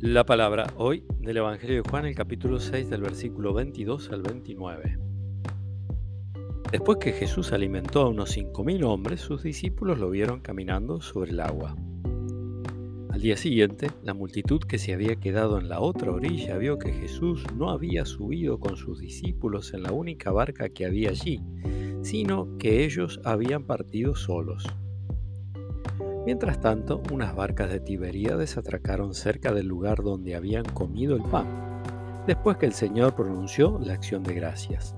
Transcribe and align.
La 0.00 0.26
palabra 0.26 0.74
hoy 0.76 1.04
del 1.20 1.38
Evangelio 1.38 1.82
de 1.82 1.88
Juan, 1.88 2.04
el 2.04 2.14
capítulo 2.14 2.60
6 2.60 2.90
del 2.90 3.00
versículo 3.00 3.54
22 3.54 4.10
al 4.10 4.20
29. 4.20 4.98
Después 6.70 6.98
que 6.98 7.12
Jesús 7.12 7.50
alimentó 7.52 8.02
a 8.02 8.10
unos 8.10 8.36
5.000 8.36 8.84
hombres, 8.84 9.22
sus 9.22 9.42
discípulos 9.42 9.98
lo 9.98 10.10
vieron 10.10 10.40
caminando 10.40 11.00
sobre 11.00 11.30
el 11.30 11.40
agua. 11.40 11.74
Al 13.08 13.22
día 13.22 13.38
siguiente, 13.38 13.90
la 14.02 14.12
multitud 14.12 14.60
que 14.60 14.76
se 14.76 14.92
había 14.92 15.16
quedado 15.16 15.58
en 15.58 15.70
la 15.70 15.80
otra 15.80 16.12
orilla 16.12 16.58
vio 16.58 16.78
que 16.78 16.92
Jesús 16.92 17.42
no 17.56 17.70
había 17.70 18.04
subido 18.04 18.60
con 18.60 18.76
sus 18.76 19.00
discípulos 19.00 19.72
en 19.72 19.82
la 19.82 19.92
única 19.92 20.30
barca 20.30 20.68
que 20.68 20.84
había 20.84 21.08
allí, 21.08 21.40
sino 22.02 22.58
que 22.58 22.84
ellos 22.84 23.18
habían 23.24 23.64
partido 23.64 24.14
solos. 24.14 24.66
Mientras 26.26 26.60
tanto, 26.60 27.02
unas 27.12 27.36
barcas 27.36 27.70
de 27.70 27.78
Tiberíades 27.78 28.58
atracaron 28.58 29.14
cerca 29.14 29.54
del 29.54 29.68
lugar 29.68 30.02
donde 30.02 30.34
habían 30.34 30.64
comido 30.64 31.14
el 31.14 31.22
pan, 31.22 31.46
después 32.26 32.56
que 32.56 32.66
el 32.66 32.72
Señor 32.72 33.14
pronunció 33.14 33.78
la 33.80 33.92
acción 33.92 34.24
de 34.24 34.34
gracias. 34.34 34.96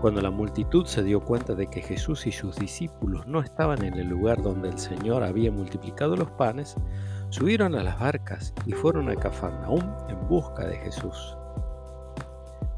Cuando 0.00 0.20
la 0.20 0.32
multitud 0.32 0.84
se 0.84 1.04
dio 1.04 1.20
cuenta 1.20 1.54
de 1.54 1.68
que 1.68 1.80
Jesús 1.80 2.26
y 2.26 2.32
sus 2.32 2.56
discípulos 2.56 3.28
no 3.28 3.40
estaban 3.40 3.84
en 3.84 3.94
el 3.94 4.08
lugar 4.08 4.42
donde 4.42 4.68
el 4.68 4.78
Señor 4.80 5.22
había 5.22 5.52
multiplicado 5.52 6.16
los 6.16 6.30
panes, 6.32 6.74
subieron 7.28 7.76
a 7.76 7.84
las 7.84 8.00
barcas 8.00 8.54
y 8.66 8.72
fueron 8.72 9.08
a 9.08 9.14
Cafarnaúm 9.14 9.84
en 10.08 10.28
busca 10.28 10.66
de 10.66 10.76
Jesús. 10.78 11.36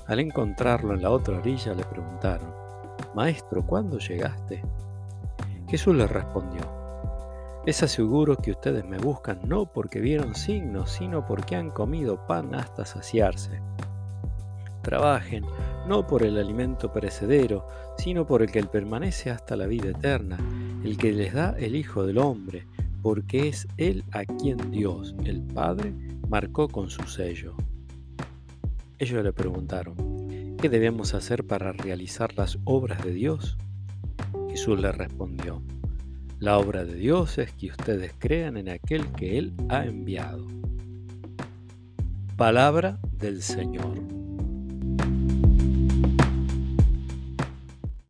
Al 0.07 0.21
encontrarlo 0.21 0.93
en 0.93 1.01
la 1.01 1.11
otra 1.11 1.39
orilla 1.39 1.73
le 1.73 1.85
preguntaron, 1.85 2.53
Maestro, 3.15 3.65
¿cuándo 3.67 3.99
llegaste? 3.99 4.63
Jesús 5.67 5.95
les 5.95 6.11
respondió, 6.11 6.80
es 7.67 7.83
aseguro 7.83 8.37
que 8.37 8.53
ustedes 8.53 8.85
me 8.87 8.99
buscan 8.99 9.41
no 9.47 9.67
porque 9.67 10.01
vieron 10.01 10.35
signos, 10.35 10.91
sino 10.93 11.27
porque 11.27 11.57
han 11.57 11.71
comido 11.71 12.27
pan 12.27 12.55
hasta 12.55 12.87
saciarse. 12.87 13.61
Trabajen 14.83 15.45
no 15.87 16.07
por 16.07 16.23
el 16.23 16.39
alimento 16.39 16.91
perecedero, 16.93 17.67
sino 17.99 18.27
por 18.27 18.43
el 18.43 18.51
que 18.51 18.65
permanece 18.65 19.31
hasta 19.31 19.57
la 19.57 19.67
vida 19.67 19.91
eterna, 19.91 20.39
el 20.85 20.97
que 20.97 21.13
les 21.13 21.35
da 21.35 21.55
el 21.59 21.77
Hijo 21.77 22.07
del 22.07 22.19
Hombre, 22.19 22.67
porque 23.03 23.49
es 23.49 23.69
Él 23.77 24.05
a 24.13 24.25
quien 24.25 24.71
Dios, 24.71 25.15
el 25.25 25.43
Padre, 25.43 25.93
marcó 26.29 26.69
con 26.69 26.89
su 26.89 27.03
sello. 27.03 27.55
Ellos 28.99 29.23
le 29.23 29.33
preguntaron, 29.33 30.57
¿qué 30.59 30.69
debemos 30.69 31.13
hacer 31.15 31.47
para 31.47 31.73
realizar 31.73 32.37
las 32.37 32.59
obras 32.65 33.05
de 33.05 33.13
Dios? 33.13 33.59
Jesús 34.49 34.81
les 34.81 34.95
respondió, 34.95 35.63
la 36.41 36.59
obra 36.59 36.87
de 36.87 36.95
Dios 36.95 37.37
es 37.37 37.53
que 37.53 37.67
ustedes 37.67 38.15
crean 38.19 38.57
en 38.57 38.71
aquel 38.71 39.07
que 39.13 39.39
Él 39.39 39.53
ha 39.69 39.85
enviado. 39.85 40.47
Palabra 42.37 42.99
del 43.13 43.43
Señor. 43.43 44.20